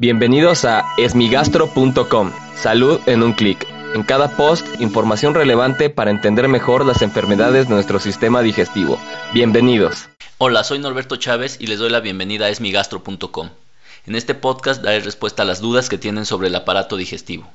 [0.00, 2.32] Bienvenidos a esmigastro.com.
[2.56, 3.66] Salud en un clic.
[3.94, 8.98] En cada post, información relevante para entender mejor las enfermedades de nuestro sistema digestivo.
[9.34, 10.08] Bienvenidos.
[10.38, 13.50] Hola, soy Norberto Chávez y les doy la bienvenida a esmigastro.com.
[14.06, 17.46] En este podcast daré respuesta a las dudas que tienen sobre el aparato digestivo.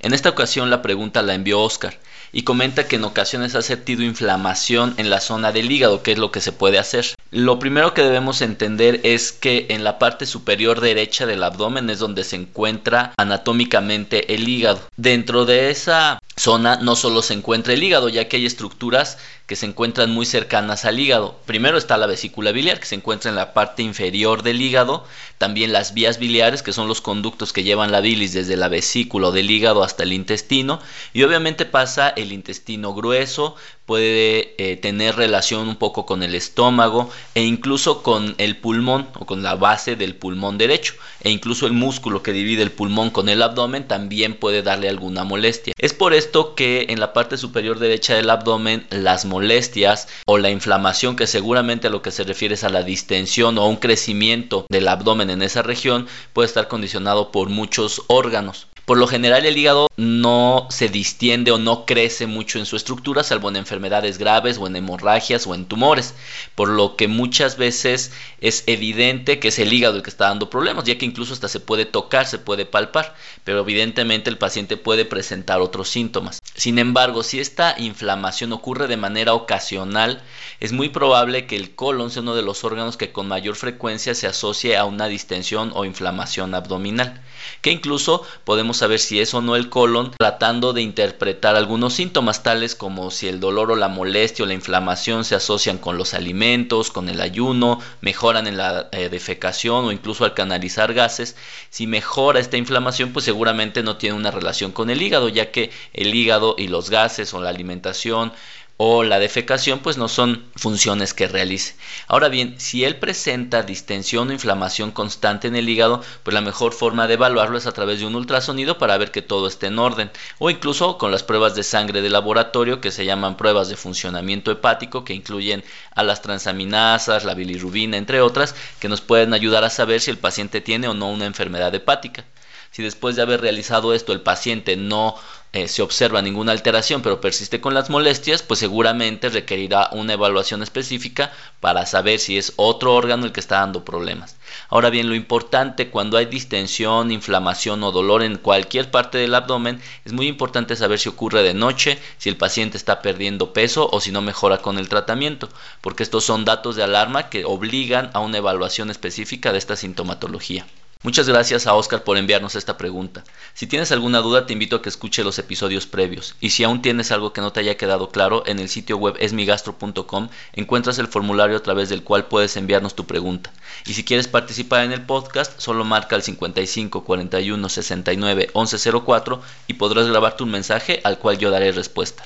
[0.00, 1.98] En esta ocasión la pregunta la envió Oscar
[2.32, 6.18] y comenta que en ocasiones ha sentido inflamación en la zona del hígado, que es
[6.18, 7.14] lo que se puede hacer.
[7.30, 11.98] Lo primero que debemos entender es que en la parte superior derecha del abdomen es
[11.98, 14.80] donde se encuentra anatómicamente el hígado.
[14.96, 19.56] Dentro de esa zona no solo se encuentra el hígado, ya que hay estructuras que
[19.56, 21.38] se encuentran muy cercanas al hígado.
[21.46, 25.04] Primero está la vesícula biliar, que se encuentra en la parte inferior del hígado,
[25.38, 29.30] también las vías biliares, que son los conductos que llevan la bilis desde la vesícula
[29.30, 30.80] del hígado hasta el intestino,
[31.12, 33.54] y obviamente pasa el intestino grueso,
[33.86, 39.24] puede eh, tener relación un poco con el estómago e incluso con el pulmón o
[39.24, 43.28] con la base del pulmón derecho e incluso el músculo que divide el pulmón con
[43.28, 45.72] el abdomen también puede darle alguna molestia.
[45.78, 50.50] Es por esto que en la parte superior derecha del abdomen las molestias o la
[50.50, 54.66] inflamación que seguramente a lo que se refiere es a la distensión o un crecimiento
[54.68, 58.66] del abdomen en esa región puede estar condicionado por muchos órganos.
[58.86, 63.24] Por lo general el hígado no se distiende o no crece mucho en su estructura,
[63.24, 66.14] salvo en enfermedades graves o en hemorragias o en tumores,
[66.54, 70.50] por lo que muchas veces es evidente que es el hígado el que está dando
[70.50, 74.76] problemas, ya que incluso hasta se puede tocar, se puede palpar, pero evidentemente el paciente
[74.76, 76.40] puede presentar otros síntomas.
[76.54, 80.22] Sin embargo, si esta inflamación ocurre de manera ocasional,
[80.60, 84.14] es muy probable que el colon sea uno de los órganos que con mayor frecuencia
[84.14, 87.20] se asocie a una distensión o inflamación abdominal,
[87.60, 92.42] que incluso podemos saber si es o no el colon tratando de interpretar algunos síntomas
[92.42, 96.14] tales como si el dolor o la molestia o la inflamación se asocian con los
[96.14, 101.36] alimentos, con el ayuno, mejoran en la eh, defecación o incluso al canalizar gases.
[101.70, 105.70] Si mejora esta inflamación, pues seguramente no tiene una relación con el hígado, ya que
[105.92, 108.32] el hígado y los gases o la alimentación
[108.78, 111.76] o la defecación pues no son funciones que realice.
[112.08, 116.72] Ahora bien, si él presenta distensión o inflamación constante en el hígado, pues la mejor
[116.72, 119.78] forma de evaluarlo es a través de un ultrasonido para ver que todo esté en
[119.78, 123.76] orden o incluso con las pruebas de sangre de laboratorio que se llaman pruebas de
[123.76, 125.64] funcionamiento hepático que incluyen
[125.94, 130.18] a las transaminasas, la bilirrubina, entre otras, que nos pueden ayudar a saber si el
[130.18, 132.24] paciente tiene o no una enfermedad hepática.
[132.70, 135.16] Si después de haber realizado esto el paciente no
[135.52, 140.62] eh, se observa ninguna alteración pero persiste con las molestias, pues seguramente requerirá una evaluación
[140.62, 144.36] específica para saber si es otro órgano el que está dando problemas.
[144.68, 149.80] Ahora bien, lo importante cuando hay distensión, inflamación o dolor en cualquier parte del abdomen,
[150.04, 154.00] es muy importante saber si ocurre de noche, si el paciente está perdiendo peso o
[154.00, 155.48] si no mejora con el tratamiento,
[155.80, 160.66] porque estos son datos de alarma que obligan a una evaluación específica de esta sintomatología.
[161.06, 163.22] Muchas gracias a Oscar por enviarnos esta pregunta.
[163.54, 166.82] Si tienes alguna duda te invito a que escuche los episodios previos y si aún
[166.82, 171.06] tienes algo que no te haya quedado claro, en el sitio web esmigastro.com encuentras el
[171.06, 173.52] formulario a través del cual puedes enviarnos tu pregunta.
[173.86, 179.74] Y si quieres participar en el podcast, solo marca el 55 41 69 1104 y
[179.74, 182.24] podrás grabarte un mensaje al cual yo daré respuesta.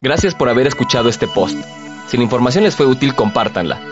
[0.00, 1.56] Gracias por haber escuchado este post.
[2.08, 3.91] Si la información les fue útil, compártanla.